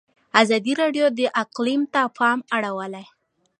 [0.41, 3.05] ازادي راډیو د اقلیم ته پام اړولی.